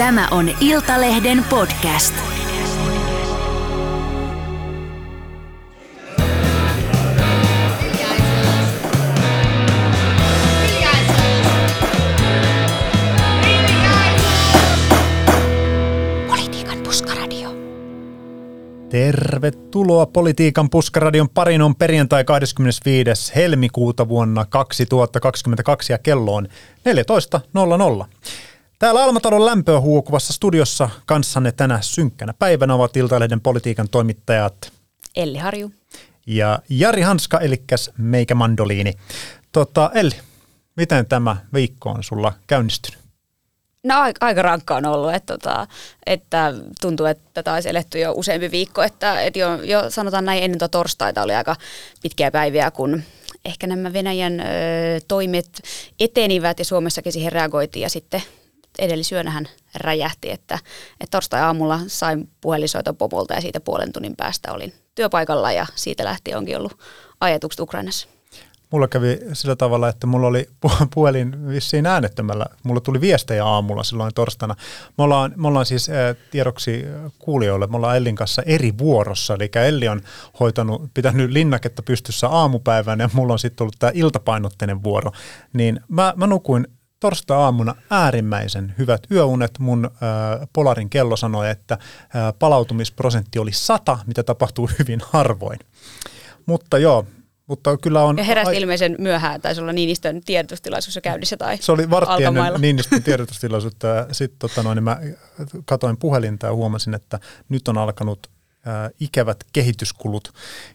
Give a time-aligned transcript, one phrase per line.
[0.00, 2.14] Tämä on Iltalehden podcast.
[16.28, 17.50] Politiikan puskaradio.
[18.88, 23.32] Tervetuloa Politiikan puskaradion pariin on perjantai 25.
[23.34, 26.48] helmikuuta vuonna 2022 ja kello on
[28.00, 28.06] 14.00.
[28.80, 34.72] Täällä Almatalon lämpöä huokuvassa studiossa kanssanne tänä synkkänä päivänä ovat Iltalehden politiikan toimittajat
[35.16, 35.72] Elli Harju.
[36.26, 37.62] ja Jari Hanska, eli
[37.98, 38.92] meikä mandoliini.
[39.52, 40.14] Tota, Elli,
[40.76, 43.00] miten tämä viikko on sulla käynnistynyt?
[43.84, 45.66] No aika, rankka on ollut, että, tota,
[46.06, 50.42] että tuntuu, että tätä olisi eletty jo useampi viikko, että, että jo, jo sanotaan näin
[50.42, 51.56] ennen tuota torstaita oli aika
[52.02, 53.02] pitkiä päiviä, kun
[53.44, 54.44] ehkä nämä Venäjän ö,
[55.08, 55.62] toimet
[56.00, 58.22] etenivät ja Suomessakin siihen reagoitiin ja sitten
[58.80, 60.54] edellisyönähän räjähti, että,
[61.00, 66.38] että torstai-aamulla sain puhelinsoiton pomolta ja siitä puolen tunnin päästä olin työpaikalla ja siitä lähtien
[66.38, 66.78] onkin ollut
[67.20, 68.08] ajatukset Ukrainassa.
[68.70, 72.46] Mulla kävi sillä tavalla, että mulla oli pu- puhelin vissiin äänettömällä.
[72.62, 74.54] Mulla tuli viestejä aamulla silloin torstaina.
[74.98, 76.84] Me ollaan, me ollaan siis äh, tiedoksi
[77.18, 79.34] kuulijoille, me ollaan Ellin kanssa eri vuorossa.
[79.34, 80.00] Eli Elli on
[80.40, 85.12] hoitanut, pitänyt linnaketta pystyssä aamupäivänä ja mulla on sitten ollut tämä iltapainotteinen vuoro.
[85.52, 86.66] Niin mä, mä nukuin
[87.00, 89.58] torstai-aamuna äärimmäisen hyvät yöunet.
[89.58, 95.58] Mun äh, Polarin kello sanoi, että äh, palautumisprosentti oli 100, mitä tapahtuu hyvin harvoin.
[96.46, 97.06] Mutta joo,
[97.46, 98.18] mutta kyllä on...
[98.18, 102.12] Ja heräsit ai- ilmeisen myöhään, taisi olla Niinistön tiedotustilaisuus jo käynnissä tai se oli vartti
[102.12, 102.46] alkamailla.
[102.46, 105.00] ennen Niinistön tiedotustilaisuutta ja sitten tota noin, niin mä
[105.64, 108.26] katoin puhelinta ja huomasin, että nyt on alkanut
[108.66, 110.32] ää, ikävät kehityskulut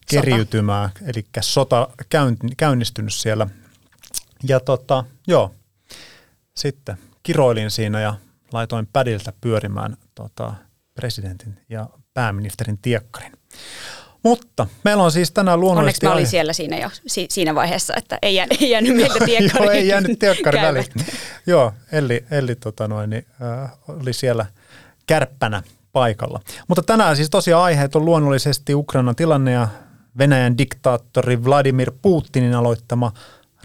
[0.09, 3.47] keriytymään, eli sota käyn, käynnistynyt siellä.
[4.47, 5.51] Ja tota, joo,
[6.57, 8.13] sitten kiroilin siinä ja
[8.53, 10.53] laitoin pädiltä pyörimään tota,
[10.95, 13.31] presidentin ja pääministerin tiekkarin.
[14.23, 16.05] Mutta meillä on siis tänään Onneksi luonnollisesti...
[16.05, 19.25] mä olin aihe- siellä siinä jo si- siinä vaiheessa, että ei, jää, ei jäänyt meiltä
[19.25, 20.85] tiekkari Joo, ei jäänyt tiekkari väliin.
[21.47, 23.25] Joo, Elli, Elli tota noin, niin,
[23.63, 24.45] äh, oli siellä
[25.07, 26.39] kärppänä paikalla.
[26.67, 29.67] Mutta tänään siis tosiaan aiheet on luonnollisesti Ukrainan tilanne ja
[30.17, 33.11] Venäjän diktaattori Vladimir Putinin aloittama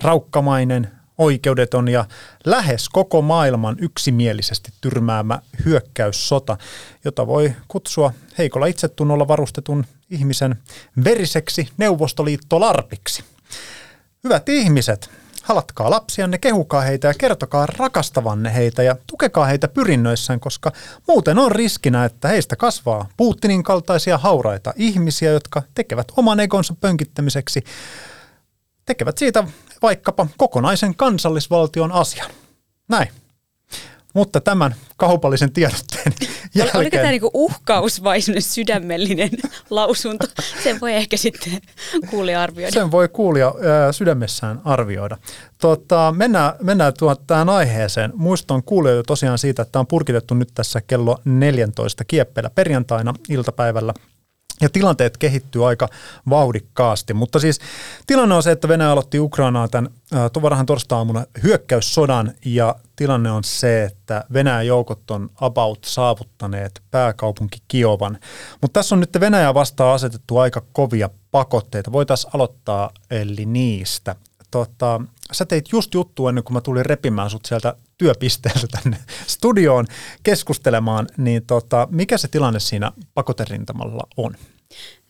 [0.02, 0.90] raukkamainen,
[1.20, 2.04] oikeudeton ja
[2.44, 6.56] lähes koko maailman yksimielisesti tyrmäämä hyökkäyssota,
[7.04, 10.56] jota voi kutsua heikolla itsetunnolla varustetun ihmisen
[11.04, 13.24] veriseksi neuvostoliittolarpiksi.
[14.24, 15.10] Hyvät ihmiset,
[15.42, 20.72] halatkaa lapsianne, kehukaa heitä ja kertokaa rakastavanne heitä ja tukekaa heitä pyrinnöissään, koska
[21.08, 27.64] muuten on riskinä, että heistä kasvaa Putinin kaltaisia hauraita ihmisiä, jotka tekevät oman egonsa pönkittämiseksi,
[28.86, 29.44] tekevät siitä
[29.82, 32.30] vaikkapa kokonaisen kansallisvaltion asian.
[32.88, 33.08] Näin.
[34.14, 36.12] Mutta tämän kaupallisen tiedotteen
[36.54, 36.76] jälkeen...
[36.76, 39.30] Oliko tämä niinku uhkaus vai sydämellinen
[39.70, 40.26] lausunto?
[40.62, 41.60] Sen voi ehkä sitten
[42.10, 42.74] kuulija arvioida.
[42.74, 45.16] Sen voi kuulija ää, sydämessään arvioida.
[45.58, 46.92] Tota, mennään mennään
[47.26, 48.12] tähän aiheeseen.
[48.14, 53.94] Muistan kuulijoita tosiaan siitä, että tämä on purkitettu nyt tässä kello 14 kieppeillä perjantaina iltapäivällä.
[54.60, 55.88] Ja tilanteet kehittyy aika
[56.30, 57.58] vauhdikkaasti, mutta siis
[58.06, 63.44] tilanne on se, että Venäjä aloitti Ukrainaa tämän äh, varahan torstai-aamuna hyökkäyssodan ja tilanne on
[63.44, 68.18] se, että Venäjän joukot on about saavuttaneet pääkaupunki Kiovan.
[68.62, 71.92] Mutta tässä on nyt Venäjä vastaan asetettu aika kovia pakotteita.
[71.92, 74.16] Voitaisiin aloittaa eli niistä.
[74.50, 75.00] Tota,
[75.32, 79.86] sä teit just juttu ennen kuin mä tulin repimään sut sieltä työpisteeltä tänne studioon
[80.22, 84.34] keskustelemaan, niin tota, mikä se tilanne siinä pakoterintamalla on?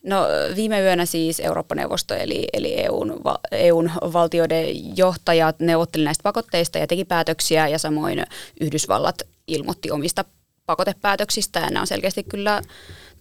[0.03, 0.25] No
[0.55, 7.05] viime yönä siis Eurooppa-neuvosto eli, eli EUn, EUn valtioiden johtajat neuvotteli näistä pakotteista ja teki
[7.05, 8.25] päätöksiä ja samoin
[8.61, 10.25] Yhdysvallat ilmoitti omista
[10.65, 12.61] pakotepäätöksistä ja nämä on selkeästi kyllä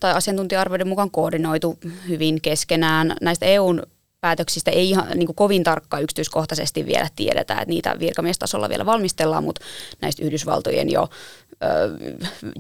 [0.00, 1.78] tai asiantuntija-arvioiden mukaan koordinoitu
[2.09, 3.16] hyvin keskenään.
[3.20, 3.82] Näistä EUn
[4.20, 9.64] päätöksistä ei ihan niin kovin tarkkaan yksityiskohtaisesti vielä tiedetä, että niitä virkamiestasolla vielä valmistellaan, mutta
[10.00, 11.08] näistä Yhdysvaltojen jo
[11.53, 11.66] ö,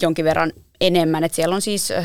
[0.02, 1.24] jonkin verran enemmän.
[1.24, 2.04] Että siellä on siis ö,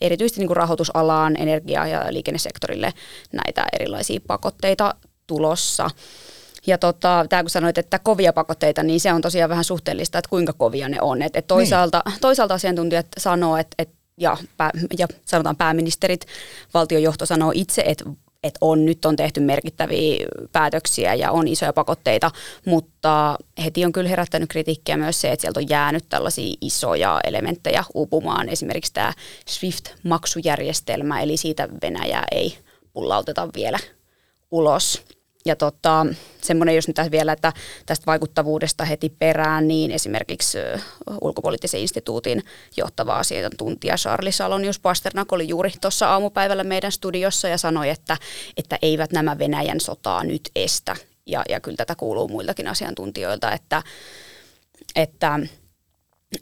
[0.00, 2.92] erityisesti niin rahoitusalaan, energia- ja liikennesektorille
[3.32, 4.94] näitä erilaisia pakotteita
[5.26, 5.90] tulossa.
[6.66, 10.28] Ja tota, tämä kun sanoit, että kovia pakotteita, niin se on tosiaan vähän suhteellista, että
[10.28, 11.22] kuinka kovia ne on.
[11.22, 12.20] Et, et toisaalta, niin.
[12.20, 16.26] toisaalta asiantuntijat sanoo, että et, ja, pää, ja sanotaan pääministerit,
[16.74, 18.04] valtiojohto sanoo itse, että
[18.42, 22.30] että on, nyt on tehty merkittäviä päätöksiä ja on isoja pakotteita,
[22.66, 27.84] mutta heti on kyllä herättänyt kritiikkiä myös se, että sieltä on jäänyt tällaisia isoja elementtejä
[27.94, 28.48] uupumaan.
[28.48, 29.12] Esimerkiksi tämä
[29.46, 32.58] SWIFT-maksujärjestelmä, eli siitä Venäjää ei
[32.92, 33.78] pullauteta vielä
[34.50, 35.02] ulos.
[35.44, 36.06] Ja tota,
[36.42, 37.52] semmoinen, jos nyt tässä vielä, että
[37.86, 40.58] tästä vaikuttavuudesta heti perään, niin esimerkiksi
[41.20, 42.42] ulkopoliittisen instituutin
[42.76, 48.16] johtava asiantuntija Charlie Salonius Pasternak oli juuri tuossa aamupäivällä meidän studiossa ja sanoi, että,
[48.56, 50.96] että eivät nämä Venäjän sotaa nyt estä.
[51.26, 53.82] Ja, ja kyllä tätä kuuluu muiltakin asiantuntijoilta, että,
[54.96, 55.40] että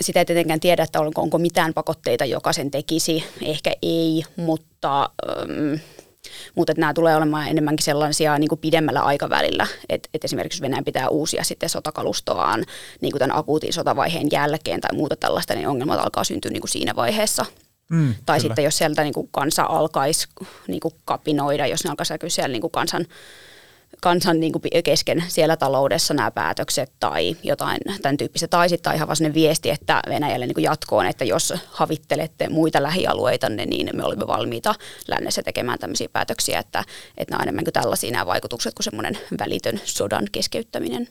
[0.00, 3.24] sitä ei tietenkään tiedä, että onko, onko mitään pakotteita, joka sen tekisi.
[3.42, 5.10] Ehkä ei, mutta...
[5.28, 5.74] Ähm,
[6.54, 11.08] mutta nämä tulee olemaan enemmänkin sellaisia niin kuin pidemmällä aikavälillä, että, että esimerkiksi Venäjän pitää
[11.08, 12.64] uusia sitten sotakalustoaan
[13.00, 16.70] niin kuin tämän akuutin sotavaiheen jälkeen tai muuta tällaista, niin ongelmat alkaa syntyä niin kuin
[16.70, 17.46] siinä vaiheessa.
[17.90, 18.48] Mm, tai kyllä.
[18.48, 20.28] sitten jos sieltä niin kuin kansa alkaisi
[20.68, 23.06] niin kuin kapinoida, jos ne alkaisi siellä niin kuin kansan
[24.00, 28.48] kansan niin kuin kesken siellä taloudessa nämä päätökset tai jotain tämän tyyppistä.
[28.48, 33.48] Tai sitten ihan vaan viesti, että Venäjälle niin kuin jatkoon, että jos havittelette muita lähialueita,
[33.48, 34.74] niin me olemme valmiita
[35.08, 36.84] lännessä tekemään tämmöisiä päätöksiä, että,
[37.16, 41.08] että nämä on enemmän kuin tällaisia nämä vaikutukset kuin semmoinen välitön sodan keskeyttäminen.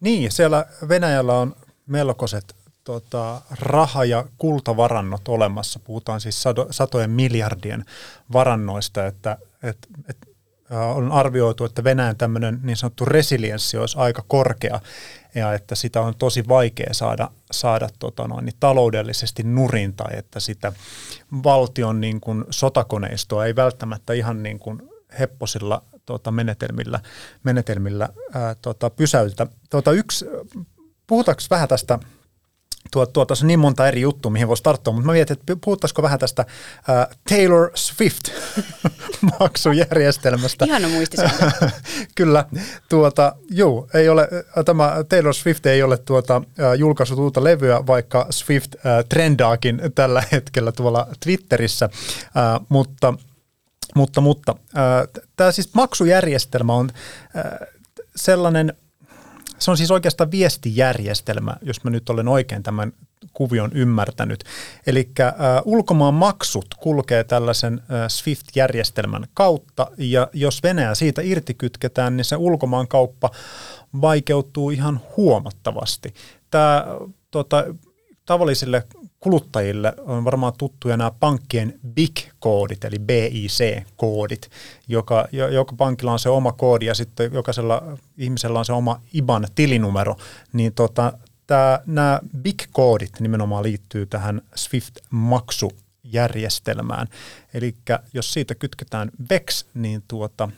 [0.00, 2.54] Niin, siellä Venäjällä on melkoiset
[2.84, 5.78] tota, raha- ja kultavarannot olemassa.
[5.78, 7.84] Puhutaan siis sado, satojen miljardien
[8.32, 10.33] varannoista, että, että, että
[10.70, 14.80] on arvioitu, että Venäjän tämmöinen niin sanottu resilienssi olisi aika korkea
[15.34, 20.40] ja että sitä on tosi vaikea saada, saada tota noin, niin taloudellisesti nurin tai että
[20.40, 20.72] sitä
[21.44, 24.82] valtion niin kuin sotakoneistoa ei välttämättä ihan niin kuin
[25.18, 27.00] hepposilla tota, menetelmillä,
[27.42, 29.46] menetelmillä ää, tota, pysäytetä.
[29.70, 30.26] Tota, yksi,
[31.06, 31.98] puhutaanko vähän tästä
[32.90, 35.56] tuo, tuo tässä on niin monta eri juttua, mihin voisi tarttua, mutta mä mietin, että
[35.64, 36.54] puhuttaisiko vähän tästä uh,
[37.28, 40.64] Taylor Swift-maksujärjestelmästä.
[40.66, 41.50] Ihana muistisääntö.
[42.16, 42.44] Kyllä,
[42.88, 44.28] tuota, juu, ei ole,
[44.64, 46.44] tämä Taylor Swift ei ole tuota, uh,
[46.78, 53.14] julkaissut uutta levyä, vaikka Swift uh, trendaakin tällä hetkellä tuolla Twitterissä, uh, mutta
[53.94, 54.54] mutta, mutta
[55.36, 56.94] tämä siis maksujärjestelmä on uh,
[58.16, 58.72] sellainen
[59.64, 62.92] se on siis oikeastaan viestijärjestelmä, jos mä nyt olen oikein tämän
[63.32, 64.44] kuvion ymmärtänyt.
[64.86, 65.34] Eli äh,
[65.64, 72.36] ulkomaan maksut kulkee tällaisen äh, SWIFT-järjestelmän kautta, ja jos Venäjä siitä irti kytketään, niin se
[72.36, 73.30] ulkomaan kauppa
[74.00, 76.14] vaikeutuu ihan huomattavasti.
[76.50, 76.86] Tämä
[77.30, 77.64] tota,
[78.26, 78.82] tavallisille
[79.24, 84.50] kuluttajille on varmaan tuttuja nämä pankkien BIC-koodit, eli BIC-koodit,
[84.88, 90.16] joka, joka pankilla on se oma koodi ja sitten jokaisella ihmisellä on se oma IBAN-tilinumero,
[90.52, 91.12] niin tota,
[91.46, 97.08] tää, nämä BIC-koodit nimenomaan liittyy tähän SWIFT-maksujärjestelmään.
[97.54, 97.74] Eli
[98.14, 100.48] jos siitä kytketään VEX, niin tuota,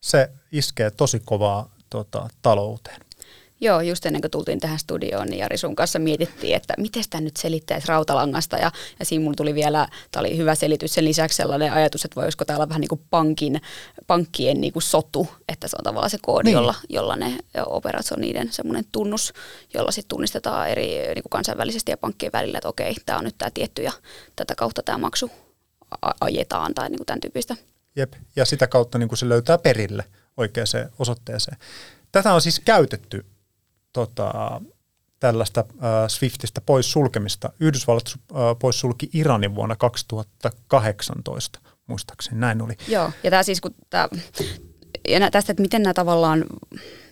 [0.00, 3.00] se iskee tosi kovaa tota, talouteen.
[3.60, 7.20] Joo, just ennen kuin tultiin tähän studioon, niin Jari sun kanssa mietittiin, että miten sitä
[7.20, 8.56] nyt selittäisi rautalangasta.
[8.56, 12.20] Ja, ja siinä mulla tuli vielä, tämä oli hyvä selitys, sen lisäksi sellainen ajatus, että
[12.20, 13.60] voisiko täällä olla vähän niin kuin pankin,
[14.06, 16.54] pankkien niin kuin sotu, että se on tavallaan se koodi, niin.
[16.54, 19.32] jolla, jolla ne operat on niiden semmoinen tunnus,
[19.74, 23.38] jolla sitten tunnistetaan eri niin kuin kansainvälisesti ja pankkien välillä, että okei, tämä on nyt
[23.38, 23.92] tämä tietty ja
[24.36, 25.30] tätä kautta tämä maksu
[26.20, 27.56] ajetaan tai niin kuin tämän tyyppistä.
[27.96, 30.04] Jep, ja sitä kautta niin kuin se löytää perille
[30.36, 30.66] oikeaan
[30.98, 31.56] osoitteeseen.
[32.12, 33.26] Tätä on siis käytetty
[33.96, 34.60] tota,
[35.20, 37.52] tällaista äh, Swiftistä pois sulkemista.
[37.60, 42.76] Yhdysvallat äh, pois sulki Iranin vuonna 2018, muistaakseni näin oli.
[42.88, 44.08] Joo, ja tämä siis kun tämä,
[45.08, 46.44] ja tästä, että miten nämä tavallaan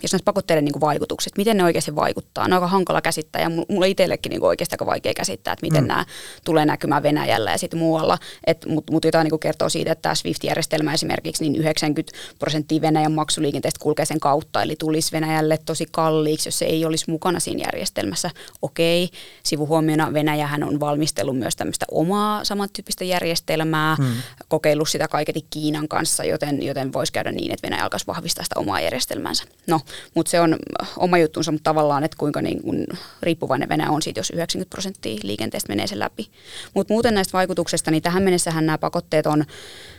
[0.05, 2.49] jos näistä pakotteiden niin vaikutukset, miten ne oikeasti vaikuttaa.
[2.49, 5.85] Ne on aika hankala käsittää ja mulla itsellekin niin oikeasti aika vaikea käsittää, että miten
[5.85, 5.89] mm.
[5.89, 6.05] nämä
[6.45, 8.19] tulee näkymään Venäjällä ja sitten muualla.
[8.67, 13.81] Mutta mut jotain niin kertoo siitä, että tämä SWIFT-järjestelmä esimerkiksi, niin 90 prosenttia Venäjän maksuliikenteestä
[13.83, 18.31] kulkee sen kautta, eli tulisi Venäjälle tosi kalliiksi, jos se ei olisi mukana siinä järjestelmässä.
[18.63, 19.11] Okei,
[19.43, 24.07] sivuhuomiona Venäjähän on valmistellut myös tämmöistä omaa samantyyppistä järjestelmää, mm.
[24.49, 28.61] kokeillut sitä kaiketi Kiinan kanssa, joten, joten voisi käydä niin, että Venäjä alkaisi vahvistaa sitä
[28.61, 29.45] omaa järjestelmänsä.
[29.67, 29.81] No,
[30.15, 30.57] mutta se on
[30.97, 32.87] oma juttunsa, mutta tavallaan, että kuinka niin kun
[33.23, 36.31] riippuvainen Venäjä on siitä, jos 90 prosenttia liikenteestä menee sen läpi.
[36.75, 39.45] Mutta muuten näistä vaikutuksista, niin tähän mennessähän nämä pakotteet on,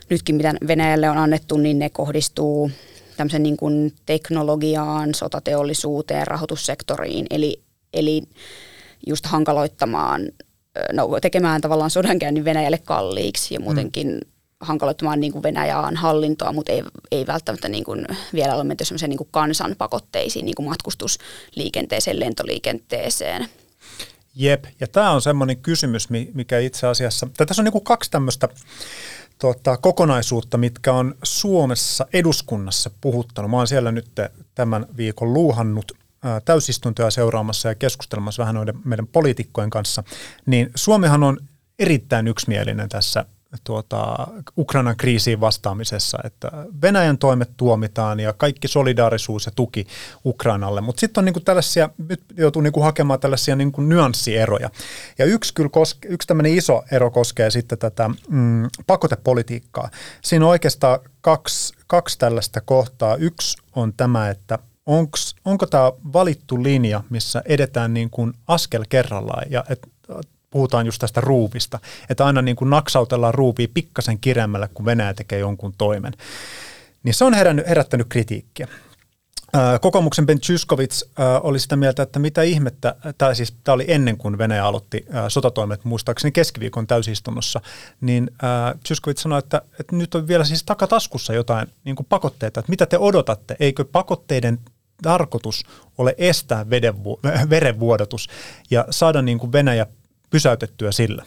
[0.10, 2.72] nytkin mitä Venäjälle on annettu, niin ne kohdistuu
[3.18, 7.62] tämmöisen niin kuin teknologiaan, sotateollisuuteen, rahoitussektoriin, eli,
[7.94, 8.24] eli
[9.08, 10.22] just hankaloittamaan,
[10.94, 16.72] no, tekemään tavallaan sodankäynnin Venäjälle kalliiksi ja muutenkin mm hankaloittamaan niin kuin Venäjän hallintoa, mutta
[16.72, 22.20] ei, ei välttämättä niin kuin vielä ole menty niin kuin kansan pakotteisiin, niin kuin matkustusliikenteeseen,
[22.20, 23.48] lentoliikenteeseen.
[24.36, 28.50] Jep, ja tämä on semmoinen kysymys, mikä itse asiassa, tässä on niin kuin kaksi tämmöistä
[29.40, 33.52] tota, kokonaisuutta, mitkä on Suomessa eduskunnassa puhuttanut.
[33.52, 34.08] Mä oon siellä nyt
[34.56, 35.92] tämän viikon luuhannut
[36.46, 40.04] täysistuntoja seuraamassa ja keskustelemassa vähän noiden meidän poliitikkojen kanssa,
[40.46, 41.38] niin Suomihan on
[41.80, 43.26] erittäin yksimielinen tässä
[43.64, 49.88] tuota, Ukrainan kriisiin vastaamisessa, että Venäjän toimet tuomitaan ja kaikki solidaarisuus ja tuki
[50.26, 54.70] Ukrainalle, mutta sitten on niinku tällaisia, nyt joutuu niinku hakemaan tällaisia niinku nyanssieroja.
[55.18, 59.90] Ja yksi, kyllä koske, yksi tämmöinen iso ero koskee sitten tätä mm, pakotepolitiikkaa.
[60.22, 63.16] Siinä on oikeastaan kaksi, kaksi tällaista kohtaa.
[63.16, 69.44] Yksi on tämä, että onks, onko tämä valittu linja, missä edetään niin kuin askel kerrallaan
[69.50, 69.80] ja et,
[70.56, 75.40] puhutaan just tästä ruuvista, että aina niin kuin naksautellaan ruuvia pikkasen kireämmälle, kun Venäjä tekee
[75.40, 76.14] jonkun toimen.
[77.04, 78.68] Niin se on herännyt, herättänyt kritiikkiä.
[79.82, 81.06] Kokoomuksen Ben Tyskovits
[81.42, 85.86] oli sitä mieltä, että mitä ihmettä, tämä siis tämä oli ennen kuin Venäjä aloitti sotatoimet
[85.86, 87.62] muistaakseni keskiviikon täysistunnossa,
[88.02, 88.32] niin
[88.88, 92.86] Tyskovits sanoi, että, että nyt on vielä siis takataskussa jotain niin kuin pakotteita, että mitä
[92.86, 94.60] te odotatte, eikö pakotteiden
[95.02, 95.64] tarkoitus
[95.98, 96.66] ole estää
[97.50, 98.30] verenvuodatus
[98.72, 99.88] ja saada niin kuin Venäjä
[100.30, 101.26] pysäytettyä sillä.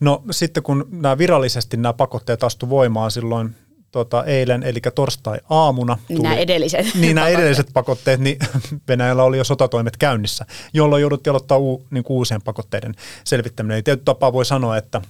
[0.00, 3.54] No sitten kun nämä virallisesti nämä pakotteet astu voimaan silloin
[3.92, 5.98] tota, eilen, eli torstai-aamuna.
[6.08, 8.38] Tuli, nämä edelliset Niin nämä edelliset pakotteet, niin
[8.88, 12.94] Venäjällä oli jo sotatoimet käynnissä, jolloin jouduttiin aloittaa uu, niin uusien pakotteiden
[13.24, 13.74] selvittäminen.
[13.74, 15.02] Eli tietyllä tapaa voi sanoa, että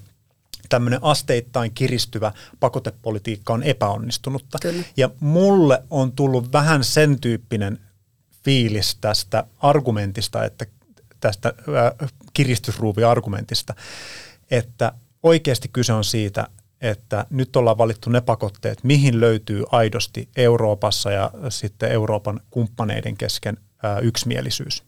[0.69, 4.59] tämmöinen asteittain kiristyvä pakotepolitiikka on epäonnistunutta.
[4.63, 4.83] Kyllä.
[4.97, 7.79] Ja mulle on tullut vähän sen tyyppinen
[8.45, 10.67] fiilis tästä argumentista, että
[11.25, 11.53] tästä
[12.35, 13.75] kiristysruuvi-argumentista,
[14.51, 16.49] että oikeasti kyse on siitä,
[16.81, 23.57] että nyt ollaan valittu ne pakotteet, mihin löytyy aidosti Euroopassa ja sitten Euroopan kumppaneiden kesken
[24.03, 24.83] yksimielisyys.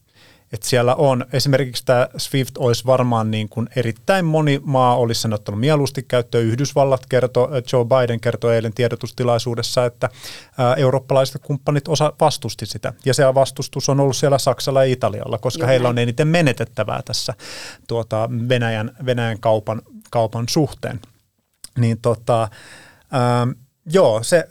[0.53, 5.33] Et siellä on esimerkiksi tämä SWIFT olisi varmaan niin kuin erittäin moni maa olisi sen
[5.33, 6.45] ottanut mieluusti käyttöön.
[6.45, 10.09] Yhdysvallat kertoi, Joe Biden kertoi eilen tiedotustilaisuudessa, että
[10.77, 12.93] eurooppalaiset kumppanit osa vastusti sitä.
[13.05, 17.03] Ja se vastustus on ollut siellä Saksalla ja Italialla, koska Joo, heillä on eniten menetettävää
[17.05, 17.35] tässä
[17.89, 21.01] tuota, Venäjän, Venäjän kaupan, kaupan suhteen.
[21.79, 22.43] Niin tota,
[23.15, 23.51] ähm,
[23.93, 24.47] joo, se,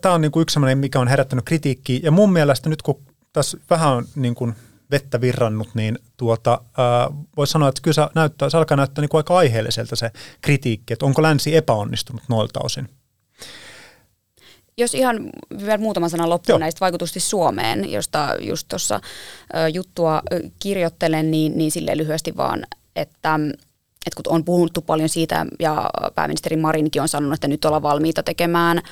[0.00, 2.00] tämä on niinku yksi sellainen, mikä on herättänyt kritiikkiä.
[2.02, 4.54] Ja mun mielestä nyt kun tässä vähän on niin kuin
[4.90, 6.60] vettä virrannut, niin tuota,
[7.36, 10.92] voisi sanoa, että kyllä se, näyttää, se alkaa näyttää niin kuin aika aiheelliselta se kritiikki,
[10.92, 12.88] että onko länsi epäonnistunut noilta osin.
[14.78, 15.30] Jos ihan
[15.64, 16.58] vielä muutama sana loppuun Joo.
[16.58, 19.00] näistä vaikutusti Suomeen, josta just tuossa
[19.72, 20.22] juttua
[20.58, 22.66] kirjoittelen, niin, niin sille lyhyesti vaan,
[22.96, 23.40] että
[24.06, 28.22] että kun on puhuttu paljon siitä ja pääministeri Marinkin on sanonut, että nyt ollaan valmiita
[28.22, 28.82] tekemään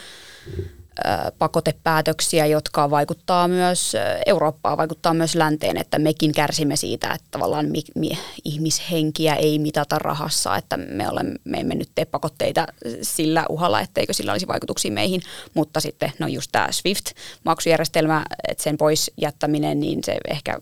[1.38, 3.92] pakotepäätöksiä, jotka vaikuttaa myös
[4.26, 9.98] Eurooppaa, vaikuttaa myös länteen, että mekin kärsimme siitä, että tavallaan mi, mi, ihmishenkiä ei mitata
[9.98, 12.66] rahassa, että me, olemme, me emme nyt tee pakotteita
[13.02, 15.22] sillä uhalla, etteikö sillä olisi vaikutuksia meihin,
[15.54, 20.60] mutta sitten no just tämä SWIFT-maksujärjestelmä, että sen pois jättäminen, niin se ehkä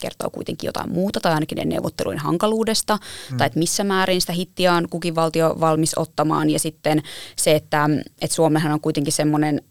[0.00, 2.98] kertoo kuitenkin jotain muuta tai ainakin ne neuvottelujen hankaluudesta
[3.30, 3.36] mm.
[3.36, 7.02] tai että missä määrin sitä hittiä on kukin valtio valmis ottamaan ja sitten
[7.36, 7.90] se, että,
[8.22, 9.62] että Suomehan on kuitenkin semmoinen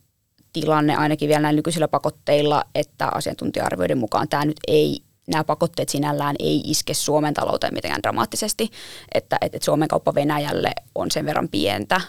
[0.53, 6.35] tilanne ainakin vielä näillä nykyisillä pakotteilla, että asiantuntija-arvioiden mukaan tämä nyt ei nämä pakotteet sinällään
[6.39, 8.71] ei iske Suomen talouteen mitenkään dramaattisesti,
[9.13, 12.01] että, että Suomen kauppa Venäjälle on sen verran pientä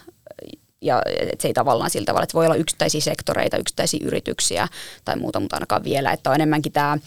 [0.80, 4.68] ja että se ei tavallaan sillä tavalla, että voi olla yksittäisiä sektoreita, yksittäisiä yrityksiä
[5.04, 6.98] tai muuta, mutta ainakaan vielä, että on enemmänkin tämä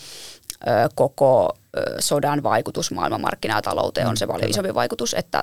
[0.68, 5.42] ö, koko ö, sodan vaikutus maailmanmarkkinatalouteen on se paljon isompi vaikutus, että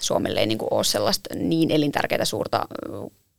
[0.00, 2.68] Suomelle ei niin kuin ole sellaista niin elintärkeää suurta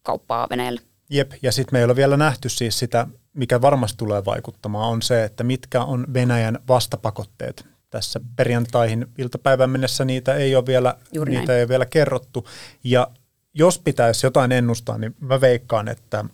[0.03, 0.81] kauppaa Venäjälle.
[1.09, 5.01] Jep, ja sitten me ei ole vielä nähty siis sitä, mikä varmasti tulee vaikuttamaan, on
[5.01, 7.65] se, että mitkä on Venäjän vastapakotteet.
[7.89, 10.95] Tässä perjantaihin iltapäivän mennessä niitä ei ole vielä,
[11.25, 12.47] niitä ei ole vielä kerrottu.
[12.83, 13.07] Ja
[13.53, 16.25] jos pitäisi jotain ennustaa, niin mä veikkaan, että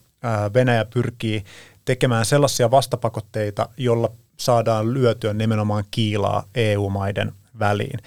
[0.54, 1.44] Venäjä pyrkii
[1.86, 8.00] tekemään sellaisia vastapakotteita, jolla saadaan lyötyä nimenomaan kiilaa EU-maiden väliin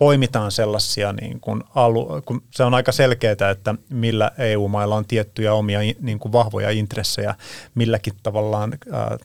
[0.00, 5.54] poimitaan sellaisia, niin kuin alu, kun se on aika selkeää, että millä EU-mailla on tiettyjä
[5.54, 7.34] omia niin kuin vahvoja intressejä
[7.74, 9.16] milläkin tavallaan ää,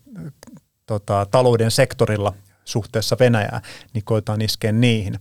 [0.86, 2.34] tota, talouden sektorilla
[2.66, 3.62] suhteessa Venäjää,
[3.94, 5.20] niin koetaan iskeä niihin.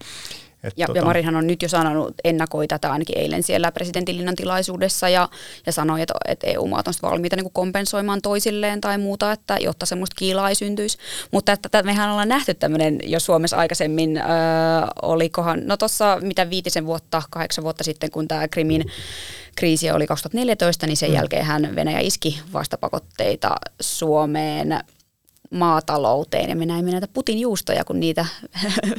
[0.65, 0.99] Et ja, tota...
[0.99, 5.29] ja Marinhan on nyt jo sanonut, ennakoi tätä ainakin eilen siellä presidentinlinnan tilaisuudessa ja,
[5.67, 10.15] ja sanoi, että, että EU-maat on valmiita niin kompensoimaan toisilleen tai muuta, että jotta semmoista
[10.19, 10.99] kiilaa ei syntyisi.
[11.31, 14.25] Mutta että, että mehän ollaan nähty tämmöinen jo Suomessa aikaisemmin, äh,
[15.03, 18.85] olikohan, no tuossa mitä viitisen vuotta, kahdeksan vuotta sitten, kun tämä Krimin
[19.57, 21.15] kriisi oli 2014, niin sen mm.
[21.15, 24.81] jälkeen hän Venäjä iski vastapakotteita Suomeen
[25.55, 26.51] maatalouteen.
[26.51, 28.27] Ja me näimme näitä Putin juustoja, kun niitä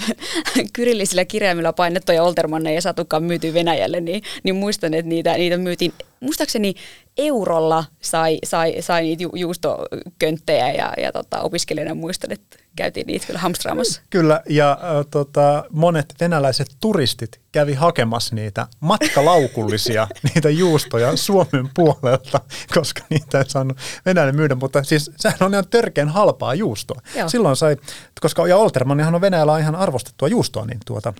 [0.74, 5.94] kyrillisillä kirjaimilla painettuja Oltermanneja ja satukaan myyty Venäjälle, niin, niin muistan, että niitä, niitä myytiin,
[6.20, 6.74] muistaakseni
[7.18, 13.28] eurolla sai, sai, sai niitä ju, juustokönttejä ja, ja tota, opiskelijana muistan, että käytiin niitä
[13.28, 14.02] kyllä hamstraamassa.
[14.10, 22.42] Kyllä, ja äh, tota, monet venäläiset turistit kävi hakemassa niitä matkalaukullisia, niitä juustoja Suomen puolelta,
[22.76, 27.02] koska niitä ei saanut Venäjälle myydä, mutta siis sehän on ihan törkeän halpaa juustoa.
[27.16, 27.30] Joo.
[27.30, 27.78] Silloin sai,
[28.22, 31.14] koska ja Oltermannihan on Venäjällä ihan arvostettua juustoa, niin tuota,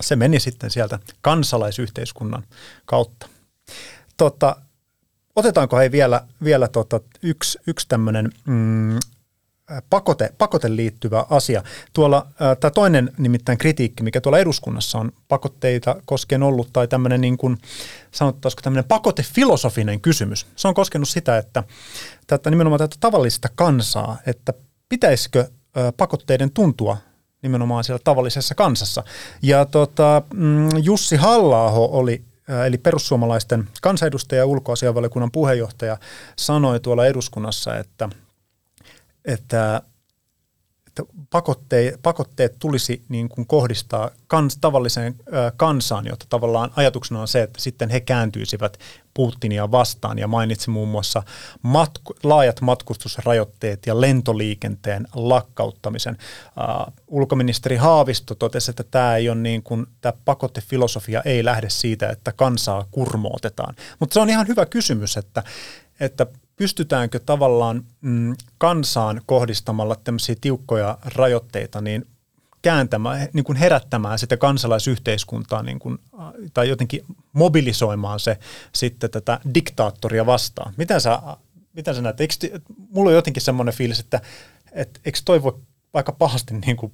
[0.00, 2.42] se meni sitten sieltä kansalaisyhteiskunnan
[2.84, 3.28] kautta.
[4.16, 4.56] Tota,
[5.36, 8.98] otetaanko hei vielä, vielä tota, yksi, yksi tämmöinen mm,
[9.90, 11.62] pakote, pakote liittyvä asia.
[11.92, 12.26] Tuolla,
[12.60, 17.58] tämä toinen nimittäin kritiikki, mikä tuolla eduskunnassa on pakotteita koskien ollut, tai tämmöinen niin kuin,
[18.10, 20.46] sanottaisiko tämmöinen pakotefilosofinen kysymys.
[20.56, 21.64] Se on koskenut sitä, että
[22.26, 24.52] tätä nimenomaan tätä tavallista kansaa, että
[24.88, 25.48] pitäisikö
[25.96, 26.96] pakotteiden tuntua
[27.42, 29.04] nimenomaan siellä tavallisessa kansassa.
[29.42, 32.24] Ja tota, mm, Jussi halla oli
[32.66, 35.96] eli perussuomalaisten kansanedustaja ja ulkoasianvaliokunnan puheenjohtaja
[36.36, 38.08] sanoi tuolla eduskunnassa, että–
[39.24, 39.82] että,
[40.86, 45.14] että pakotteet, pakotteet tulisi niin kuin kohdistaa kans, tavalliseen
[45.56, 48.78] kansaan, jotta tavallaan ajatuksena on se, että sitten he kääntyisivät
[49.14, 51.22] Putinia vastaan ja mainitsi muun muassa
[51.62, 56.18] matku, laajat matkustusrajoitteet ja lentoliikenteen lakkauttamisen.
[56.46, 62.08] Uh, ulkoministeri Haavisto totesi, että tämä ei ole niin kuin, tämä pakotefilosofia ei lähde siitä,
[62.08, 63.74] että kansaa kurmootetaan.
[63.98, 65.42] Mutta se on ihan hyvä kysymys, että,
[66.00, 66.26] että
[66.62, 72.06] pystytäänkö tavallaan mm, kansaan kohdistamalla tämmöisiä tiukkoja rajoitteita niin
[72.62, 75.98] kääntämään, niin kuin herättämään sitä kansalaisyhteiskuntaa niin kuin,
[76.54, 78.38] tai jotenkin mobilisoimaan se
[78.74, 80.74] sitten tätä diktaattoria vastaan.
[80.76, 81.22] Mitä sä,
[81.72, 82.20] mitä sä näet?
[82.20, 82.34] Eikö,
[82.90, 84.20] mulla on jotenkin semmoinen fiilis, että
[84.72, 85.58] et, eikö toi voi
[85.94, 86.92] aika pahasti niin kuin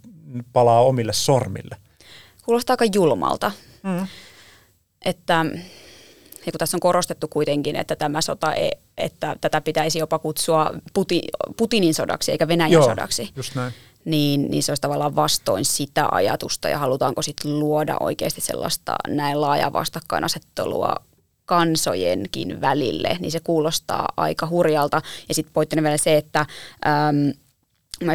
[0.52, 1.76] palaa omille sormille?
[2.44, 3.52] Kuulostaa aika julmalta.
[3.82, 4.06] Mm.
[5.04, 5.44] Että
[6.48, 10.70] ja kun tässä on korostettu kuitenkin, että tämä sota, ei, että tätä pitäisi jopa kutsua
[10.94, 11.22] Putin,
[11.56, 13.30] Putinin sodaksi eikä Venäjän Joo, sodaksi.
[13.36, 13.72] Just näin.
[14.04, 19.40] Niin, niin se olisi tavallaan vastoin sitä ajatusta ja halutaanko sitten luoda oikeasti sellaista näin
[19.40, 20.94] laajaa vastakkainasettelua
[21.44, 25.02] kansojenkin välille, niin se kuulostaa aika hurjalta.
[25.28, 26.40] Ja sitten pointtinen vielä se, että
[26.86, 27.32] äm,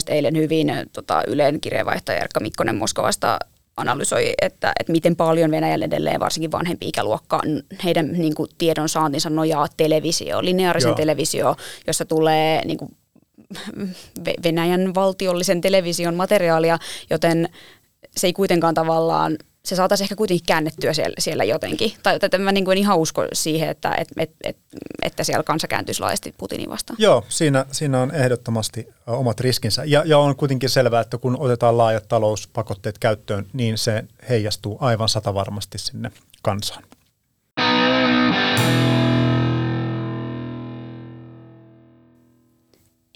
[0.08, 3.40] eilen hyvin tota, Ylen kirjeenvaihtaja Erkka Mikkonen Moskovasta
[3.78, 7.42] analysoi, että, että miten paljon Venäjällä edelleen varsinkin vanhempi ikäluokka,
[7.84, 10.96] heidän niin kuin, tiedon saantinsa nojaa televisio, lineaarisen Joo.
[10.96, 11.56] televisio,
[11.88, 12.96] jossa tulee niin kuin,
[14.44, 16.78] Venäjän valtiollisen television materiaalia,
[17.10, 17.50] joten
[18.18, 21.94] se ei kuitenkaan tavallaan se saataisiin ehkä kuitenkin käännettyä siellä, siellä jotenkin.
[22.04, 24.58] Tai että mä niin kuin en ihan usko siihen, että, et, et, et,
[25.02, 26.98] että siellä kansa kääntyisi laajasti Putinin vastaan.
[27.00, 29.84] Joo, siinä, siinä on ehdottomasti omat riskinsä.
[29.86, 35.10] Ja, ja on kuitenkin selvää, että kun otetaan laajat talouspakotteet käyttöön, niin se heijastuu aivan
[35.10, 36.84] satavarmasti sinne kansaan.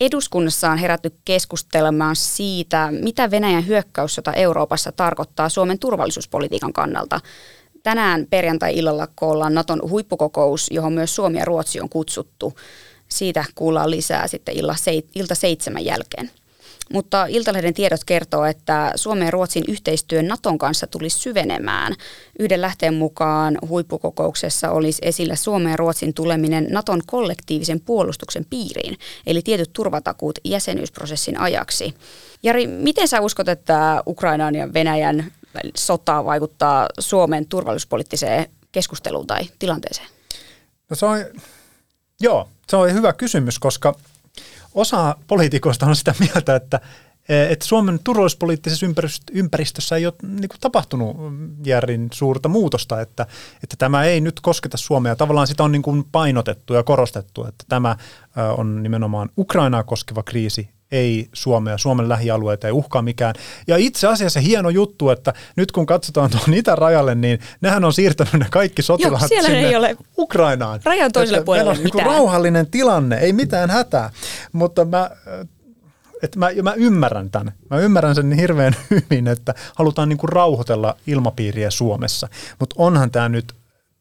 [0.02, 7.20] Eduskunnassa on herätty keskustelemaan siitä, mitä Venäjän hyökkäyssota Euroopassa tarkoittaa Suomen turvallisuuspolitiikan kannalta.
[7.84, 12.54] Tänään perjantai-illalla koolla Naton huippukokous, johon myös Suomi ja Ruotsi on kutsuttu.
[13.10, 14.56] Siitä kuullaan lisää sitten
[15.16, 16.32] ilta seitsemän jälkeen.
[16.94, 21.96] Mutta Iltalehden tiedot kertoo, että Suomen ja Ruotsin yhteistyö Naton kanssa tulisi syvenemään.
[22.40, 29.42] Yhden lähteen mukaan huippukokouksessa olisi esillä Suomen ja Ruotsin tuleminen Naton kollektiivisen puolustuksen piiriin, eli
[29.42, 31.94] tietyt turvatakuut jäsenyysprosessin ajaksi.
[32.44, 35.32] Jari, miten sä uskot, että Ukrainan ja Venäjän
[35.78, 40.08] sota vaikuttaa Suomen turvallisuuspoliittiseen keskusteluun tai tilanteeseen?
[40.90, 41.18] No se on,
[42.22, 43.96] joo, se on hyvä kysymys, koska
[44.78, 46.80] osa poliitikoista on sitä mieltä, että,
[47.30, 48.86] että Suomen turvallisuuspoliittisessa
[49.32, 51.18] ympäristössä ei ole niin kuin, tapahtunut
[51.66, 53.28] järin suurta muutosta, että,
[53.64, 55.16] että tämä ei nyt kosketa Suomea.
[55.16, 57.98] Tavallaan sitä on niin kuin, painotettu ja korostettu, että tämä
[58.58, 63.36] on nimenomaan Ukrainaa koskeva kriisi, ei Suomea, Suomen lähialueita ei uhkaa mikään.
[63.68, 68.34] Ja itse asiassa hieno juttu, että nyt kun katsotaan tuon itärajalle, niin nehän on siirtänyt
[68.34, 70.80] ne kaikki sotilaat Joo, sinne ei ole Ukrainaan.
[70.84, 72.06] Rajan toiselle puolelle on mitään.
[72.06, 74.10] rauhallinen tilanne, ei mitään hätää.
[74.52, 75.10] Mutta mä
[76.24, 77.54] että mä, mä ymmärrän tämän.
[77.70, 82.28] Mä ymmärrän sen hirveän hyvin, että halutaan niin kuin rauhoitella ilmapiiriä Suomessa.
[82.60, 83.54] Mutta onhan tämä nyt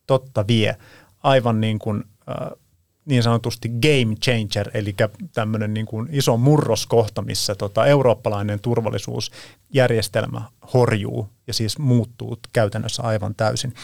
[0.06, 0.76] totta vie
[1.22, 2.58] aivan niin kuin, äh,
[3.06, 4.94] niin sanotusti game changer, eli
[5.32, 10.42] tämmöinen niin kuin iso murroskohta, missä tota eurooppalainen turvallisuusjärjestelmä
[10.74, 13.74] horjuu ja siis muuttuu käytännössä aivan täysin.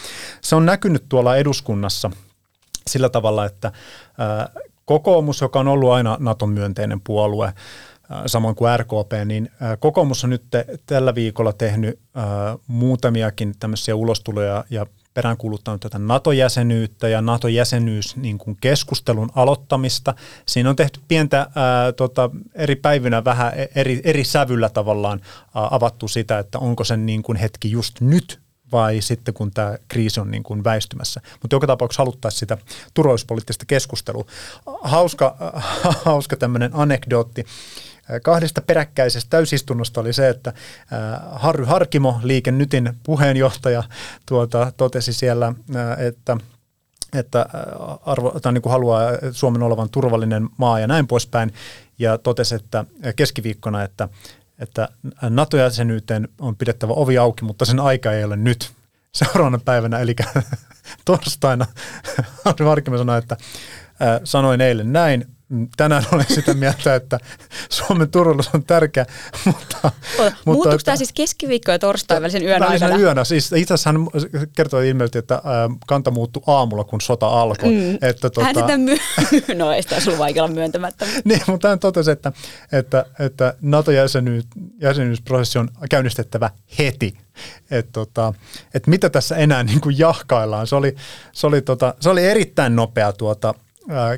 [0.41, 2.11] Se on näkynyt tuolla eduskunnassa
[2.87, 3.71] sillä tavalla, että
[4.85, 7.53] kokoomus, joka on ollut aina Naton myönteinen puolue,
[8.25, 10.43] samoin kuin RKP, niin kokoomus on nyt
[10.85, 11.99] tällä viikolla tehnyt
[12.67, 20.13] muutamiakin tämmöisiä ulostuloja ja peräänkuuluttanut tätä NATO-jäsenyyttä ja NATO-jäsenyys niin kuin keskustelun aloittamista.
[20.45, 25.67] Siinä on tehty pientä ää, tota, eri päivinä vähän e-, eri, eri sävyllä tavallaan ää,
[25.71, 30.19] avattu sitä, että onko sen niin kuin hetki just nyt vai sitten kun tämä kriisi
[30.19, 31.21] on niin kuin väistymässä.
[31.41, 32.57] Mutta joka tapauksessa haluttaisiin sitä
[32.93, 34.25] turvallisuuspoliittista keskustelua.
[34.81, 35.35] Hauska,
[36.05, 37.45] hauska tämmöinen anekdootti
[38.21, 40.53] kahdesta peräkkäisestä täysistunnosta oli se, että
[41.31, 43.83] Harry Harkimo, Liike Nytin puheenjohtaja,
[44.25, 45.53] tuota, totesi siellä,
[45.97, 46.37] että
[47.13, 47.45] että
[48.05, 51.53] arvo, tai niin kuin haluaa Suomen olevan turvallinen maa ja näin poispäin,
[51.99, 52.85] ja totesi, että
[53.15, 54.09] keskiviikkona, että,
[54.59, 54.89] että
[55.21, 58.71] NATO-jäsenyyteen on pidettävä ovi auki, mutta sen aika ei ole nyt.
[59.11, 60.15] Seuraavana päivänä, eli
[61.05, 61.65] torstaina,
[62.45, 63.37] Harry Harkimo sanoi, että
[64.23, 65.27] sanoin eilen näin,
[65.77, 67.19] tänään olen sitä mieltä, että
[67.69, 69.05] Suomen turvallisuus on tärkeä,
[69.45, 69.77] mutta...
[70.17, 72.97] mutta Muuttuuko tämä siis keskiviikko ja torstai välisen yön aikana?
[72.97, 73.23] yönä.
[73.23, 74.07] Siis itse asiassa hän
[74.55, 75.41] kertoi ilmeisesti, että
[75.87, 77.69] kanta muuttui aamulla, kun sota alkoi.
[77.69, 77.95] Mm.
[78.01, 78.43] Että, tuota...
[78.43, 78.97] Hän sitä myy...
[79.55, 81.05] no ei sitä sulla vaikea myöntämättä.
[81.25, 82.31] niin, mutta hän totesi, että,
[82.71, 87.17] että, että NATO-jäsenyysprosessi on käynnistettävä heti.
[87.71, 88.33] Että tota,
[88.73, 90.67] et mitä tässä enää niin kuin jahkaillaan.
[90.67, 90.95] Se oli,
[91.31, 93.53] se oli, tota, se oli erittäin nopea tuota,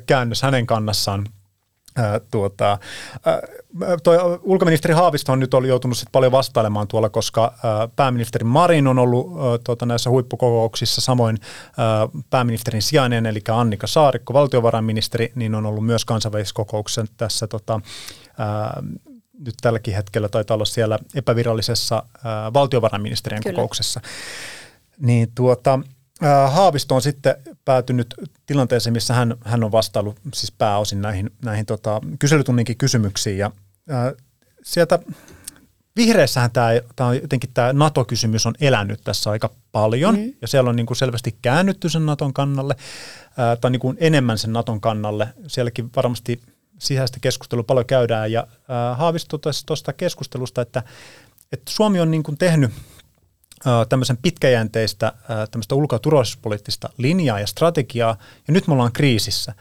[0.06, 1.26] käännös hänen kannassaan.
[2.32, 2.78] tuota,
[4.04, 7.54] toi ulkoministeri Haavisto on nyt ollut joutunut sit paljon vastailemaan tuolla, koska
[7.96, 9.28] pääministeri Marin on ollut
[9.64, 11.38] tuota, näissä huippukokouksissa, samoin
[12.30, 17.82] pääministerin sijainen, eli Annika Saarikko, valtiovarainministeri, niin on ollut myös kansainvälisessä kokouksessa tässä tota,
[19.40, 22.04] nyt tälläkin hetkellä taitaa olla siellä epävirallisessa
[22.54, 23.56] valtiovarainministeriön Kyllä.
[23.56, 24.02] kokouksessa.
[25.00, 25.80] Niin tuota,
[26.22, 32.02] Haavisto on sitten päätynyt tilanteeseen, missä hän, hän on vastaillut siis pääosin näihin, näihin tota,
[32.20, 33.38] kyselytunninkin kysymyksiin.
[33.38, 33.52] Ja,
[33.90, 34.14] ää,
[34.64, 35.00] sieltä
[35.96, 40.34] vihreissähän tämä, tämä on jotenkin tämä NATO-kysymys on elänyt tässä aika paljon, mm.
[40.42, 42.76] ja siellä on niin kuin selvästi käännytty sen Naton kannalle,
[43.38, 45.28] ää, tai niin kuin enemmän sen Naton kannalle.
[45.48, 46.42] Sielläkin varmasti
[46.80, 50.84] sisäistä keskustelua paljon käydään, ja ää, Haavisto tuosta keskustelusta, että,
[51.52, 52.72] että Suomi on niin kuin tehnyt–
[53.90, 55.14] tämmöisen pitkäjänteistä
[55.52, 59.54] tämmöistä ulko- ja turvallisuuspoliittista linjaa ja strategiaa, ja nyt me ollaan kriisissä.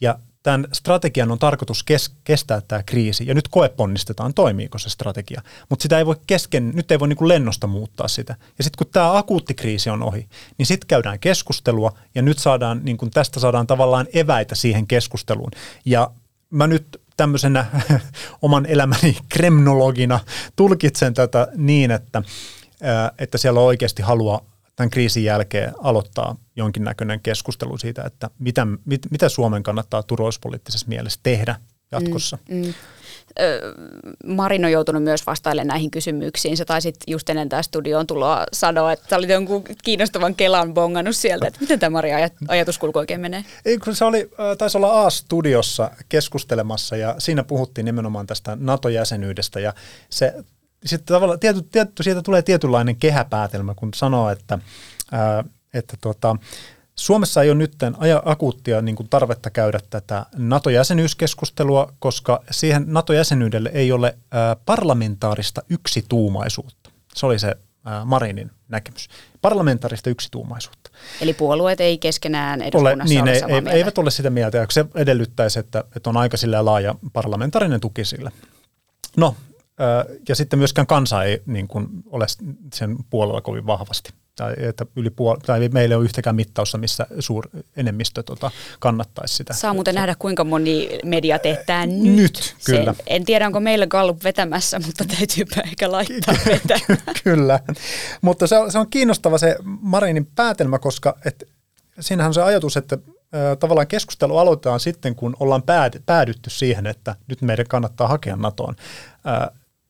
[0.00, 5.42] Ja tämän strategian on tarkoitus kes- kestää tämä kriisi, ja nyt koeponnistetaan, toimiiko se strategia.
[5.68, 8.36] Mutta sitä ei voi kesken, nyt ei voi niin lennosta muuttaa sitä.
[8.58, 12.80] Ja sitten kun tämä akuutti kriisi on ohi, niin sitten käydään keskustelua, ja nyt saadaan,
[12.84, 15.50] niin kuin tästä saadaan tavallaan eväitä siihen keskusteluun.
[15.84, 16.10] Ja
[16.50, 17.66] mä nyt tämmöisenä
[18.42, 20.20] oman elämäni kremnologina
[20.56, 22.22] tulkitsen tätä niin, että–
[23.18, 24.44] että siellä on oikeasti halua
[24.76, 31.20] tämän kriisin jälkeen aloittaa jonkinnäköinen keskustelu siitä, että mitä, mit, mitä Suomen kannattaa turvallisuuspoliittisessa mielessä
[31.22, 31.56] tehdä
[31.92, 32.38] jatkossa.
[32.48, 32.74] Mm, mm.
[34.26, 36.56] Marin on joutunut myös vastailemaan näihin kysymyksiin.
[36.56, 41.16] Sä taisit just ennen tämä studioon tuloa sanoa, että sä olit jonkun kiinnostavan kelan bongannut
[41.16, 41.46] sieltä.
[41.46, 43.44] Että miten tämä Maria ajatuskulku oikein menee?
[43.64, 49.74] Ei, kun se oli, taisi olla A-studiossa keskustelemassa ja siinä puhuttiin nimenomaan tästä NATO-jäsenyydestä ja
[50.10, 50.34] se
[50.84, 54.58] sitten tavallaan tiety, tiety, siitä tulee tietynlainen kehäpäätelmä, kun sanoo, että,
[55.12, 56.36] ää, että tuota,
[56.94, 57.72] Suomessa ei ole nyt
[58.24, 66.90] akuuttia niin kuin tarvetta käydä tätä NATO-jäsenyyskeskustelua, koska siihen NATO-jäsenyydelle ei ole ää, parlamentaarista yksituumaisuutta.
[67.14, 69.08] Se oli se ää, Marinin näkemys.
[69.40, 70.90] Parlamentaarista yksituumaisuutta.
[71.20, 73.76] Eli puolueet ei keskenään eduskunnassa ole, niin, ole ei, samaa ei, mieltä.
[73.76, 78.32] Eivät ole sitä mieltä, ja se edellyttäisi, että, että on aika laaja parlamentaarinen tuki sille.
[79.16, 79.34] No,
[80.28, 82.26] ja sitten myöskään kansa ei niin kuin, ole
[82.74, 84.10] sen puolella kovin vahvasti.
[84.36, 89.34] Tai, että yli puol- tai meillä ei ole yhtäkään mittausta, missä suur enemmistö tota, kannattaisi
[89.34, 89.54] sitä.
[89.54, 92.16] Saa muuten nähdä, kuinka moni media teettää nyt.
[92.16, 92.94] Nyt, kyllä.
[93.06, 97.14] En tiedä, onko meillä Gallup vetämässä, mutta täytyypä ehkä laittaa vetämään.
[97.24, 97.60] kyllä,
[98.20, 101.48] mutta se on, se on kiinnostava se Marinin päätelmä, koska et,
[102.00, 102.98] siinähän on se ajatus, että
[103.58, 105.62] tavallaan keskustelu aloitetaan sitten, kun ollaan
[106.06, 108.76] päädytty siihen, että nyt meidän kannattaa hakea NATOon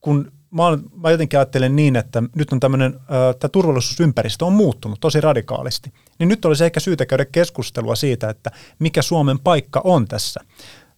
[0.01, 3.01] kun mä, olen, mä jotenkin ajattelen niin, että nyt on tämmöinen,
[3.39, 8.51] tämä turvallisuusympäristö on muuttunut tosi radikaalisti, niin nyt olisi ehkä syytä käydä keskustelua siitä, että
[8.79, 10.41] mikä Suomen paikka on tässä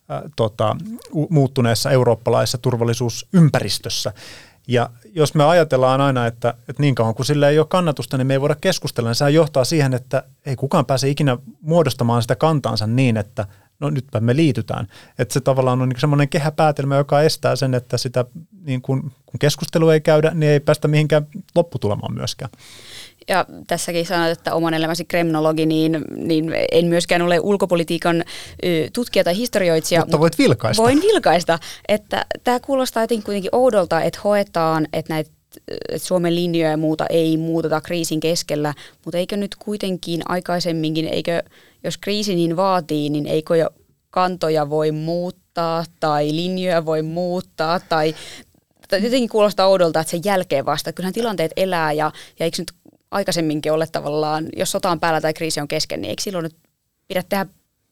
[0.09, 0.77] ää, tota,
[1.31, 4.13] muuttuneessa eurooppalaisessa turvallisuusympäristössä.
[4.69, 8.27] Ja jos me ajatellaan aina, että, että niin kauan kuin sillä ei ole kannatusta, niin
[8.27, 12.37] me ei voida keskustella, niin sehän johtaa siihen, että ei kukaan pääse ikinä muodostamaan sitä
[12.37, 13.47] kantaansa niin, että
[13.81, 14.87] no nytpä me liitytään.
[15.19, 18.25] Että se tavallaan on niin semmoinen kehäpäätelmä, joka estää sen, että sitä,
[18.65, 22.51] niin kun, kun keskustelu ei käydä, niin ei päästä mihinkään lopputulemaan myöskään.
[23.29, 28.25] Ja tässäkin sanoit, että oman elämäsi kremnologi, niin, niin en myöskään ole ulkopolitiikan
[28.93, 30.01] tutkija tai historioitsija.
[30.01, 30.83] Mutta voit vilkaista.
[30.83, 36.71] Voin vilkaista, että tämä kuulostaa jotenkin kuitenkin oudolta, että hoetaan, että näitä että Suomen linjoja
[36.71, 41.43] ja muuta ei muuteta kriisin keskellä, mutta eikö nyt kuitenkin aikaisemminkin, eikö
[41.85, 43.71] jos kriisi niin vaatii, niin eikö jo
[44.11, 48.15] kantoja voi muuttaa tai linjoja voi muuttaa tai,
[48.93, 50.93] jotenkin kuulostaa oudolta, että sen jälkeen vasta.
[50.93, 52.73] Kyllähän tilanteet elää ja, ja eikö nyt
[53.11, 56.57] aikaisemminkin ole tavallaan, jos sota on päällä tai kriisi on kesken, niin eikö silloin nyt
[57.09, 57.47] pidä tehdä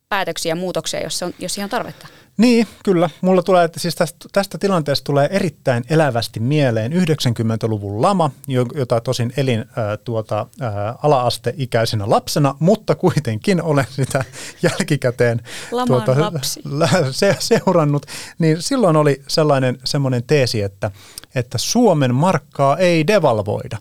[0.08, 2.08] päätöksiä ja muutoksia, jos, on, jos siihen on tarvetta?
[2.38, 3.10] Niin, kyllä.
[3.20, 8.30] Mulla tulee, että siis tästä, tästä tilanteesta tulee erittäin elävästi mieleen 90-luvun lama,
[8.74, 14.24] jota tosin elin ää, tuota, ää, ala-asteikäisenä lapsena, mutta kuitenkin olen sitä
[14.62, 15.40] jälkikäteen
[15.86, 16.14] tuota,
[17.10, 18.06] se, seurannut.
[18.38, 20.90] Niin silloin oli sellainen semmoinen teesi, että,
[21.38, 23.78] että Suomen markkaa ei devalvoida.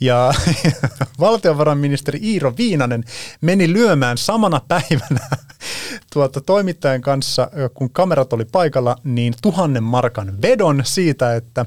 [0.00, 0.34] Ja
[1.20, 3.04] valtiovarainministeri Iiro Viinanen
[3.40, 5.28] meni lyömään samana päivänä
[6.12, 11.66] tuota, toimittajan kanssa, kun kamerat oli paikalla, niin tuhannen markan vedon siitä, että,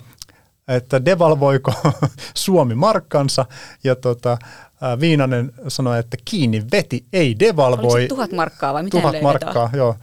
[0.67, 1.73] että devalvoiko
[2.33, 3.45] Suomi markkansa.
[3.83, 4.37] Ja tota,
[4.99, 7.85] Viinanen sanoi, että kiinni veti, ei devalvoi.
[7.85, 9.95] Oliko se tuhat markkaa vai mitä Tuhat markkaa, joo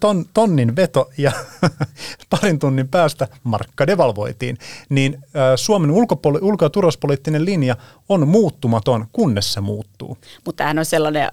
[0.00, 1.32] ton, tonnin veto ja
[2.30, 5.18] parin tunnin päästä markka devalvoitiin, niin
[5.56, 7.76] Suomen ulkopoli- ulko- ja turvallisuuspoliittinen linja
[8.08, 10.18] on muuttumaton, kunnes se muuttuu.
[10.44, 11.28] Mutta tämähän on sellainen,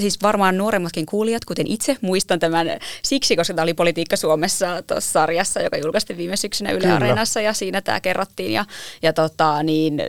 [0.00, 2.66] siis varmaan nuoremmatkin kuulijat, kuten itse muistan tämän
[3.02, 6.94] siksi, koska tämä oli Politiikka Suomessa tuossa sarjassa, joka julkaistiin viime syksynä Yle Kyllä.
[6.94, 8.52] Areenassa ja siinä tämä kerrottiin.
[8.52, 8.64] Ja,
[9.02, 10.02] ja tota, niin,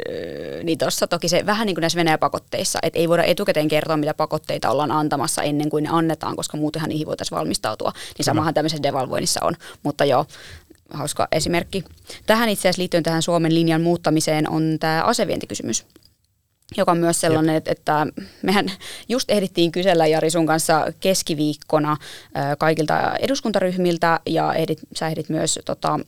[0.64, 4.14] niin tuossa toki se vähän niin kuin näissä Venäjä-pakotteissa, että ei voida etukäteen kertoa, mitä
[4.14, 7.75] pakotteita ollaan antamassa ennen kuin ne annetaan, koska muutenhan niihin voitaisiin valmistautua.
[8.18, 9.54] Niin samahan tämmöisessä devalvoinnissa on.
[9.84, 10.26] Mutta joo,
[10.94, 11.84] hauska esimerkki.
[12.26, 15.86] Tähän itse asiassa liittyen tähän Suomen linjan muuttamiseen on tämä asevientikysymys
[16.78, 18.08] joka on myös sellainen, että, että
[18.42, 18.72] mehän
[19.10, 21.98] just ehdittiin kysellä Jari sun kanssa keskiviikkona
[22.58, 26.00] kaikilta eduskuntaryhmiltä ja ehdit, sä ehdit myös tota,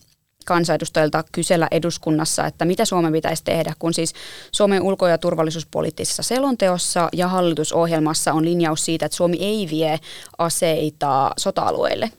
[0.48, 4.14] kansanedustajilta kysellä eduskunnassa, että mitä Suomen pitäisi tehdä, kun siis
[4.52, 10.00] Suomen ulko- ja turvallisuuspoliittisessa selonteossa ja hallitusohjelmassa on linjaus siitä, että Suomi ei vie
[10.38, 12.12] aseita sota-alueille.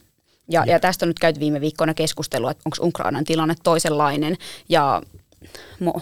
[0.49, 4.37] Ja, ja tästä on nyt käyty viime viikkoina keskustelua, että onko Ukrainan tilanne toisenlainen.
[4.69, 5.01] Ja
[5.79, 6.01] mo,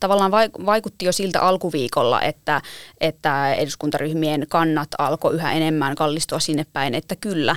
[0.00, 0.32] tavallaan
[0.66, 2.62] vaikutti jo siltä alkuviikolla, että,
[3.00, 7.56] että eduskuntaryhmien kannat alkoi yhä enemmän kallistua sinne päin, että kyllä,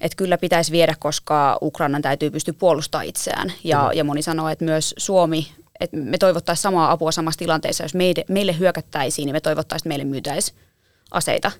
[0.00, 3.52] että kyllä pitäisi viedä, koska Ukrainan täytyy pystyä puolustamaan itseään.
[3.64, 5.48] Ja, ja moni sanoo, että myös Suomi,
[5.80, 7.84] että me toivottaisiin samaa apua samassa tilanteessa.
[7.84, 10.58] Jos meille, meille hyökättäisiin, niin me toivottaisiin, että meille myytäisiin
[11.10, 11.52] aseita.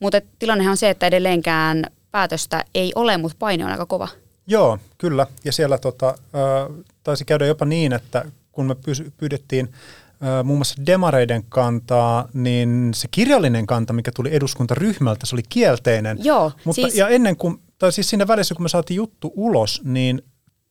[0.00, 4.08] Mutta tilannehan on se, että edelleenkään päätöstä ei ole, mutta paine on aika kova.
[4.46, 5.26] Joo, kyllä.
[5.44, 8.76] Ja siellä tota, äh, taisi käydä jopa niin, että kun me
[9.16, 9.68] pyydettiin
[10.44, 16.18] muun muassa demareiden kantaa, niin se kirjallinen kanta, mikä tuli eduskuntaryhmältä, se oli kielteinen.
[16.22, 16.96] Joo, Mutta, siis...
[16.96, 20.22] Ja ennen kuin, tai siis siinä välissä, kun me saatiin juttu ulos, niin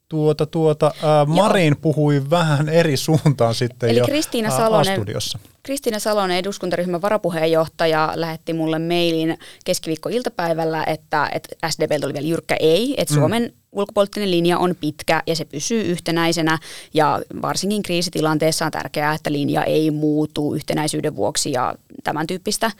[0.09, 1.79] tuota, tuota, ää, Marin Joo.
[1.81, 8.53] puhui vähän eri suuntaan sitten Eli jo Kristiina Salonen, studiossa Kristiina Salonen, eduskuntaryhmän varapuheenjohtaja, lähetti
[8.53, 13.19] mulle mailin keskiviikko-iltapäivällä, että, että SDP oli vielä jyrkkä ei, että mm.
[13.19, 16.59] Suomen ulkopoliittinen linja on pitkä ja se pysyy yhtenäisenä
[16.93, 22.71] ja varsinkin kriisitilanteessa on tärkeää, että linja ei muutu yhtenäisyyden vuoksi ja tämän tyyppistä.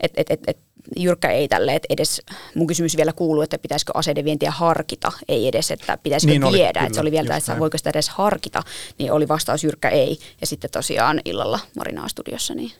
[0.00, 0.58] Et, et, et, et
[0.96, 2.22] jyrkkä ei tälle, että edes
[2.54, 6.80] mun kysymys vielä kuuluu, että pitäisikö aseiden vientiä harkita, ei edes, että pitäisikö niin viedä,
[6.80, 8.62] oli, että se oli vielä, että voiko sitä edes harkita,
[8.98, 10.18] niin oli vastaus jyrkkä ei.
[10.40, 12.72] Ja sitten tosiaan illalla Marinaa studiossa, niin,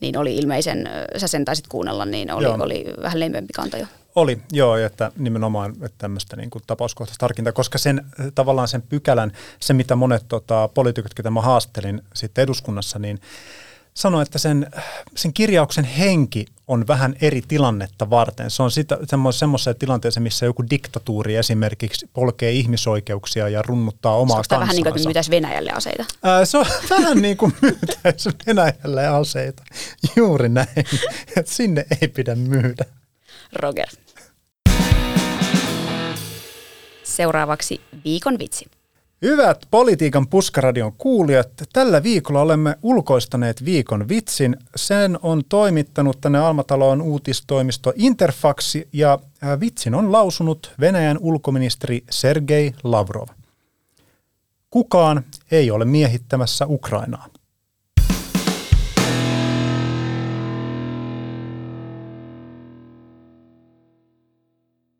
[0.00, 3.86] niin oli ilmeisen, sä sen taisit kuunnella, niin oli, oli vähän lempiämpi kanta jo.
[4.14, 9.32] Oli, joo, että nimenomaan että tämmöistä niin kuin tapauskohtaista harkintaa, koska sen tavallaan sen pykälän,
[9.60, 13.20] se mitä monet tota, poliitikot, ketä mä haastelin sitten eduskunnassa, niin
[13.94, 14.66] sanoi, että sen,
[15.16, 18.50] sen kirjauksen henki on vähän eri tilannetta varten.
[18.50, 18.98] Se on sitä,
[19.30, 24.60] semmoisessa tilanteessa, missä joku diktatuuri esimerkiksi polkee ihmisoikeuksia ja runnuttaa omaa kansansa.
[24.60, 26.04] vähän niin kuin, että myytäisi Venäjälle aseita?
[26.22, 29.62] Ää, se on vähän niin kuin myytäisi Venäjälle aseita.
[30.16, 30.68] Juuri näin.
[31.36, 32.84] Et sinne ei pidä myydä.
[33.52, 33.88] Roger.
[37.04, 38.66] Seuraavaksi viikon vitsi.
[39.22, 44.56] Hyvät politiikan puskaradion kuulijat, tällä viikolla olemme ulkoistaneet viikon vitsin.
[44.76, 49.18] Sen on toimittanut tänne Almataloon uutistoimisto Interfaxi ja
[49.60, 53.28] vitsin on lausunut Venäjän ulkoministeri Sergei Lavrov.
[54.70, 57.26] Kukaan ei ole miehittämässä Ukrainaa.